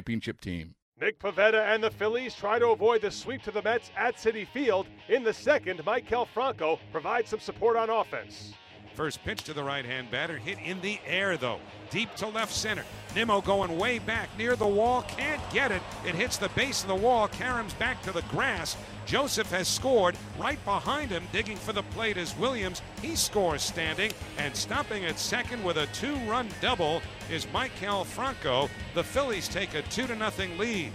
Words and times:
championship 0.00 0.40
team. 0.40 0.74
Nick 0.98 1.18
Pivetta 1.18 1.62
and 1.74 1.84
the 1.84 1.90
Phillies 1.90 2.34
try 2.34 2.58
to 2.58 2.68
avoid 2.68 3.02
the 3.02 3.10
sweep 3.10 3.42
to 3.42 3.50
the 3.50 3.60
Mets 3.60 3.90
at 3.98 4.16
Citi 4.16 4.46
Field. 4.46 4.86
In 5.10 5.22
the 5.22 5.32
second, 5.32 5.80
Maikel 5.80 6.26
Franco 6.26 6.78
provides 6.90 7.28
some 7.28 7.38
support 7.40 7.76
on 7.76 7.90
offense. 7.90 8.54
First 8.94 9.24
pitch 9.24 9.44
to 9.44 9.54
the 9.54 9.62
right 9.62 9.84
hand 9.84 10.10
batter, 10.10 10.36
hit 10.36 10.58
in 10.64 10.80
the 10.80 10.98
air 11.06 11.36
though, 11.36 11.60
deep 11.90 12.14
to 12.16 12.26
left 12.28 12.52
center. 12.52 12.84
Nimmo 13.14 13.40
going 13.40 13.78
way 13.78 13.98
back 13.98 14.28
near 14.36 14.56
the 14.56 14.66
wall, 14.66 15.02
can't 15.02 15.40
get 15.52 15.70
it. 15.70 15.82
It 16.04 16.14
hits 16.14 16.36
the 16.36 16.48
base 16.50 16.82
of 16.82 16.88
the 16.88 16.94
wall, 16.94 17.28
caroms 17.28 17.76
back 17.78 18.02
to 18.02 18.12
the 18.12 18.22
grass. 18.22 18.76
Joseph 19.06 19.50
has 19.50 19.68
scored. 19.68 20.16
Right 20.38 20.62
behind 20.64 21.10
him, 21.10 21.26
digging 21.32 21.56
for 21.56 21.72
the 21.72 21.82
plate 21.82 22.16
is 22.16 22.36
Williams. 22.36 22.82
He 23.02 23.16
scores 23.16 23.62
standing, 23.62 24.12
and 24.38 24.54
stopping 24.54 25.04
at 25.04 25.18
second 25.18 25.64
with 25.64 25.78
a 25.78 25.86
two 25.86 26.14
run 26.28 26.48
double 26.60 27.02
is 27.30 27.46
Maikel 27.46 28.06
Franco. 28.06 28.68
The 28.94 29.04
Phillies 29.04 29.48
take 29.48 29.74
a 29.74 29.82
2 29.82 30.06
0 30.06 30.30
lead. 30.58 30.92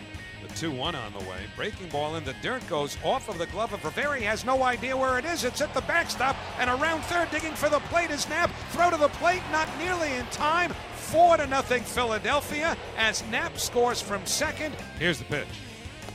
The 0.55 0.61
2 0.61 0.71
1 0.71 0.95
on 0.95 1.11
the 1.11 1.19
way. 1.19 1.39
Breaking 1.57 1.89
ball 1.89 2.15
in 2.15 2.23
the 2.23 2.33
dirt 2.41 2.65
goes 2.69 2.97
off 3.03 3.27
of 3.27 3.37
the 3.37 3.45
glove 3.47 3.73
of 3.73 3.83
Rivera. 3.83 4.17
He 4.17 4.23
has 4.23 4.45
no 4.45 4.63
idea 4.63 4.95
where 4.95 5.19
it 5.19 5.25
is. 5.25 5.43
It's 5.43 5.59
at 5.59 5.73
the 5.73 5.81
backstop. 5.81 6.37
And 6.59 6.69
around 6.69 7.01
third, 7.03 7.29
digging 7.29 7.53
for 7.55 7.67
the 7.67 7.79
plate 7.79 8.09
is 8.09 8.29
Knapp. 8.29 8.49
Throw 8.69 8.89
to 8.89 8.95
the 8.95 9.09
plate, 9.09 9.41
not 9.51 9.67
nearly 9.77 10.13
in 10.13 10.25
time. 10.27 10.73
4 10.95 11.37
to 11.37 11.47
nothing 11.47 11.83
Philadelphia 11.83 12.77
as 12.97 13.21
Knapp 13.29 13.57
scores 13.57 14.01
from 14.01 14.25
second. 14.25 14.73
Here's 14.97 15.19
the 15.19 15.25
pitch. 15.25 15.47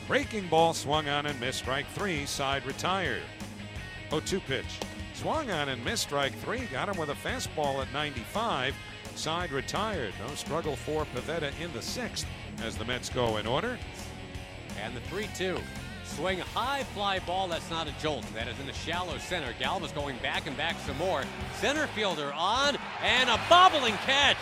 Breaking 0.09 0.49
ball 0.49 0.73
swung 0.73 1.07
on 1.09 1.27
and 1.27 1.39
missed 1.39 1.59
strike 1.59 1.87
three. 1.89 2.25
Side 2.25 2.65
retired. 2.65 3.23
0 4.09 4.23
2 4.25 4.41
pitch. 4.41 4.81
Swung 5.13 5.51
on 5.51 5.69
and 5.69 5.85
missed 5.85 6.05
strike 6.05 6.35
three. 6.39 6.61
Got 6.73 6.89
him 6.89 6.97
with 6.97 7.11
a 7.11 7.15
fastball 7.15 7.83
at 7.83 7.93
95. 7.93 8.75
Side 9.17 9.53
retired. 9.53 10.15
No 10.27 10.35
struggle 10.35 10.77
for 10.77 11.05
Pivetta 11.15 11.53
in 11.61 11.71
the 11.75 11.83
sixth 11.83 12.27
as 12.63 12.77
the 12.77 12.87
Mets 12.87 13.11
go 13.11 13.37
in 13.37 13.47
order. 13.47 13.79
And 14.83 14.95
the 14.95 15.01
3 15.03 15.29
2. 15.35 15.59
Swing 16.05 16.39
high 16.39 16.83
fly 16.95 17.21
ball. 17.21 17.49
That's 17.49 17.71
not 17.71 17.87
a 17.87 17.93
jolt. 18.01 18.25
That 18.35 18.49
is 18.49 18.59
in 18.59 18.67
the 18.67 18.73
shallow 18.73 19.17
center. 19.19 19.53
Galvis 19.61 19.95
going 19.95 20.17
back 20.19 20.47
and 20.47 20.57
back 20.57 20.77
some 20.87 20.99
more. 20.99 21.23
Center 21.55 21.87
fielder 21.89 22.33
on 22.33 22.77
and 23.03 23.31
a 23.31 23.41
bobbling 23.49 23.95
catch. 24.05 24.39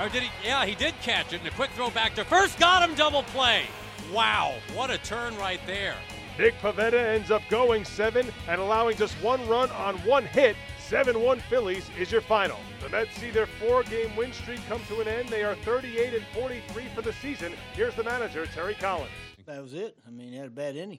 Or 0.00 0.08
did 0.08 0.22
he? 0.22 0.30
Yeah, 0.44 0.64
he 0.64 0.74
did 0.74 0.94
catch 1.02 1.32
it. 1.32 1.40
And 1.40 1.48
a 1.48 1.50
quick 1.52 1.70
throw 1.70 1.90
back 1.90 2.14
to 2.14 2.24
first. 2.24 2.58
Got 2.58 2.88
him 2.88 2.94
double 2.96 3.22
play. 3.24 3.64
Wow, 4.12 4.54
what 4.74 4.90
a 4.90 4.98
turn 4.98 5.36
right 5.36 5.60
there. 5.66 5.96
Nick 6.38 6.58
Pivetta 6.60 7.02
ends 7.02 7.30
up 7.30 7.40
going 7.48 7.82
seven 7.82 8.26
and 8.46 8.60
allowing 8.60 8.94
just 8.98 9.14
one 9.22 9.46
run 9.48 9.70
on 9.70 9.96
one 9.98 10.24
hit. 10.26 10.54
7 10.86 11.18
1 11.20 11.40
Phillies 11.40 11.88
is 11.98 12.12
your 12.12 12.20
final. 12.20 12.58
The 12.82 12.90
Mets 12.90 13.16
see 13.16 13.30
their 13.30 13.46
four 13.46 13.82
game 13.84 14.14
win 14.16 14.32
streak 14.32 14.60
come 14.68 14.80
to 14.88 15.00
an 15.00 15.08
end. 15.08 15.30
They 15.30 15.42
are 15.42 15.54
38 15.56 16.14
and 16.14 16.24
43 16.34 16.84
for 16.94 17.00
the 17.00 17.12
season. 17.14 17.54
Here's 17.72 17.94
the 17.94 18.04
manager, 18.04 18.46
Terry 18.46 18.74
Collins. 18.74 19.10
That 19.46 19.62
was 19.62 19.72
it. 19.72 19.96
I 20.06 20.10
mean, 20.10 20.30
he 20.30 20.36
had 20.36 20.48
a 20.48 20.50
bad 20.50 20.76
inning. 20.76 20.98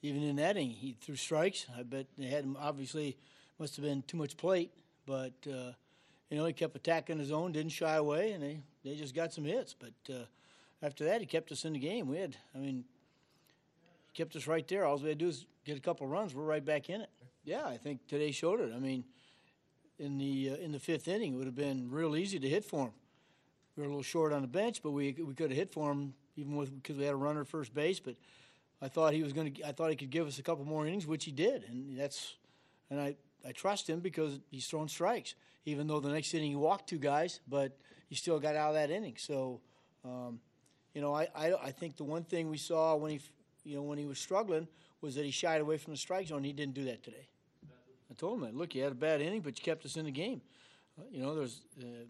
Even 0.00 0.22
in 0.22 0.36
that 0.36 0.56
inning, 0.56 0.70
he 0.70 0.96
threw 1.00 1.16
strikes. 1.16 1.66
I 1.78 1.82
bet 1.82 2.06
they 2.16 2.26
had 2.26 2.44
him, 2.44 2.56
obviously, 2.58 3.18
must 3.58 3.76
have 3.76 3.84
been 3.84 4.02
too 4.02 4.16
much 4.16 4.36
plate, 4.38 4.72
but, 5.04 5.34
uh, 5.46 5.72
you 6.30 6.38
know, 6.38 6.46
he 6.46 6.52
kept 6.54 6.74
attacking 6.74 7.18
his 7.18 7.30
own, 7.30 7.52
didn't 7.52 7.72
shy 7.72 7.94
away, 7.94 8.32
and 8.32 8.42
they, 8.42 8.60
they 8.82 8.96
just 8.96 9.14
got 9.14 9.32
some 9.32 9.44
hits. 9.44 9.74
But, 9.74 10.14
uh, 10.14 10.24
after 10.82 11.04
that, 11.04 11.20
he 11.20 11.26
kept 11.26 11.52
us 11.52 11.64
in 11.64 11.74
the 11.74 11.78
game. 11.78 12.08
We 12.08 12.16
had, 12.16 12.36
I 12.54 12.58
mean, 12.58 12.84
kept 14.16 14.34
us 14.34 14.46
right 14.46 14.66
there. 14.66 14.84
All 14.84 14.96
we 14.96 15.10
had 15.10 15.18
to 15.18 15.24
do 15.24 15.28
is 15.28 15.46
get 15.64 15.76
a 15.76 15.80
couple 15.80 16.06
runs. 16.06 16.34
We're 16.34 16.44
right 16.44 16.64
back 16.64 16.88
in 16.88 17.02
it. 17.02 17.10
Yeah, 17.44 17.66
I 17.66 17.76
think 17.76 18.06
today 18.08 18.32
showed 18.32 18.60
it. 18.60 18.72
I 18.74 18.78
mean, 18.78 19.04
in 19.98 20.18
the 20.18 20.50
uh, 20.52 20.56
in 20.56 20.72
the 20.72 20.78
fifth 20.78 21.06
inning, 21.06 21.34
it 21.34 21.36
would 21.36 21.46
have 21.46 21.54
been 21.54 21.90
real 21.90 22.16
easy 22.16 22.38
to 22.38 22.48
hit 22.48 22.64
for 22.64 22.86
him. 22.86 22.92
We 23.76 23.82
were 23.82 23.88
a 23.88 23.90
little 23.90 24.02
short 24.02 24.32
on 24.32 24.42
the 24.42 24.48
bench, 24.48 24.82
but 24.82 24.90
we 24.90 25.12
we 25.12 25.34
could 25.34 25.50
have 25.50 25.58
hit 25.58 25.72
for 25.72 25.92
him 25.92 26.14
even 26.36 26.56
with 26.56 26.74
because 26.74 26.96
we 26.96 27.04
had 27.04 27.12
a 27.12 27.16
runner 27.16 27.42
at 27.42 27.48
first 27.48 27.74
base. 27.74 28.00
But 28.00 28.16
I 28.80 28.88
thought 28.88 29.12
he 29.12 29.22
was 29.22 29.32
going 29.32 29.52
to. 29.52 29.68
I 29.68 29.72
thought 29.72 29.90
he 29.90 29.96
could 29.96 30.10
give 30.10 30.26
us 30.26 30.38
a 30.38 30.42
couple 30.42 30.64
more 30.64 30.86
innings, 30.86 31.06
which 31.06 31.24
he 31.24 31.30
did, 31.30 31.64
and 31.68 31.98
that's 31.98 32.36
and 32.90 33.00
I 33.00 33.16
I 33.46 33.52
trust 33.52 33.88
him 33.88 34.00
because 34.00 34.40
he's 34.50 34.66
throwing 34.66 34.88
strikes. 34.88 35.34
Even 35.66 35.86
though 35.86 36.00
the 36.00 36.10
next 36.10 36.32
inning 36.32 36.50
he 36.50 36.56
walked 36.56 36.88
two 36.88 36.98
guys, 36.98 37.40
but 37.48 37.76
he 38.08 38.14
still 38.14 38.40
got 38.40 38.56
out 38.56 38.70
of 38.70 38.74
that 38.74 38.90
inning. 38.90 39.16
So. 39.18 39.60
Um, 40.04 40.40
you 40.94 41.02
know, 41.02 41.12
I, 41.14 41.28
I, 41.34 41.52
I 41.64 41.70
think 41.72 41.98
the 41.98 42.04
one 42.04 42.24
thing 42.24 42.48
we 42.48 42.56
saw 42.56 42.96
when 42.96 43.10
he, 43.10 43.20
you 43.66 43.76
know, 43.76 43.82
when 43.82 43.98
he 43.98 44.06
was 44.06 44.18
struggling 44.18 44.68
was 45.00 45.14
that 45.16 45.24
he 45.24 45.30
shied 45.30 45.60
away 45.60 45.76
from 45.76 45.92
the 45.92 45.98
strike 45.98 46.28
zone. 46.28 46.44
He 46.44 46.52
didn't 46.52 46.74
do 46.74 46.84
that 46.84 47.02
today. 47.02 47.28
I 48.10 48.14
told 48.14 48.38
him 48.38 48.44
that. 48.46 48.54
Look, 48.54 48.74
you 48.74 48.82
had 48.82 48.92
a 48.92 48.96
bad 48.96 49.20
inning, 49.20 49.40
but 49.40 49.58
you 49.58 49.64
kept 49.64 49.84
us 49.84 49.96
in 49.96 50.04
the 50.04 50.10
game. 50.10 50.40
Uh, 50.98 51.02
you 51.10 51.20
know, 51.20 51.34
there's, 51.34 51.62
uh, 51.80 52.06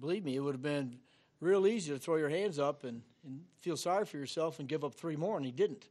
believe 0.00 0.24
me, 0.24 0.36
it 0.36 0.40
would 0.40 0.54
have 0.54 0.62
been 0.62 0.98
real 1.40 1.66
easy 1.66 1.92
to 1.92 1.98
throw 1.98 2.16
your 2.16 2.28
hands 2.28 2.58
up 2.58 2.84
and, 2.84 3.02
and 3.24 3.40
feel 3.60 3.76
sorry 3.76 4.06
for 4.06 4.16
yourself 4.16 4.60
and 4.60 4.68
give 4.68 4.84
up 4.84 4.94
three 4.94 5.16
more, 5.16 5.36
and 5.36 5.44
he 5.44 5.52
didn't. 5.52 5.88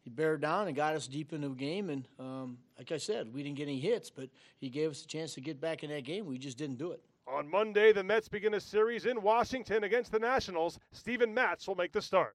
He 0.00 0.10
bared 0.10 0.40
down 0.40 0.68
and 0.68 0.74
got 0.74 0.94
us 0.94 1.06
deep 1.06 1.34
into 1.34 1.50
the 1.50 1.54
game, 1.54 1.90
and 1.90 2.08
um, 2.18 2.58
like 2.78 2.90
I 2.90 2.96
said, 2.96 3.32
we 3.32 3.42
didn't 3.42 3.58
get 3.58 3.64
any 3.64 3.78
hits, 3.78 4.08
but 4.08 4.30
he 4.58 4.70
gave 4.70 4.90
us 4.90 5.04
a 5.04 5.06
chance 5.06 5.34
to 5.34 5.42
get 5.42 5.60
back 5.60 5.84
in 5.84 5.90
that 5.90 6.04
game. 6.04 6.24
We 6.24 6.38
just 6.38 6.56
didn't 6.56 6.78
do 6.78 6.92
it. 6.92 7.02
On 7.26 7.48
Monday, 7.48 7.92
the 7.92 8.02
Mets 8.02 8.26
begin 8.26 8.54
a 8.54 8.60
series 8.60 9.04
in 9.04 9.20
Washington 9.20 9.84
against 9.84 10.10
the 10.10 10.18
Nationals. 10.18 10.78
Steven 10.92 11.34
Matz 11.34 11.68
will 11.68 11.74
make 11.74 11.92
the 11.92 12.00
start. 12.00 12.34